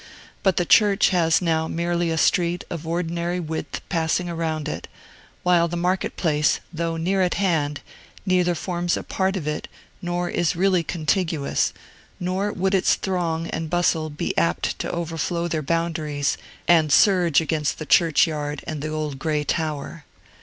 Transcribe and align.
But 0.41 0.57
the 0.57 0.65
church 0.65 1.09
has 1.09 1.43
now 1.43 1.67
merely 1.67 2.09
a 2.09 2.17
street 2.17 2.63
of 2.71 2.87
ordinary 2.87 3.39
width 3.39 3.81
passing 3.87 4.27
around 4.27 4.67
it, 4.67 4.87
while 5.43 5.67
the 5.67 5.77
market 5.77 6.15
place, 6.17 6.59
though 6.73 6.97
near 6.97 7.21
at 7.21 7.35
hand, 7.35 7.81
neither 8.25 8.55
forms 8.55 8.97
a 8.97 9.03
part 9.03 9.35
of 9.37 9.47
it 9.47 9.67
nor 10.01 10.27
is 10.27 10.55
really 10.55 10.81
contiguous, 10.81 11.71
nor 12.19 12.51
would 12.51 12.73
its 12.73 12.95
throng 12.95 13.45
and 13.51 13.69
bustle 13.69 14.09
be 14.09 14.35
apt 14.39 14.79
to 14.79 14.89
overflow 14.89 15.47
their 15.47 15.61
boundaries 15.61 16.35
and 16.67 16.91
surge 16.91 17.39
against 17.39 17.77
the 17.77 17.85
churchyard 17.85 18.63
and 18.65 18.81
the 18.81 18.87
old 18.89 19.19
gray 19.19 19.43
tower. 19.43 20.03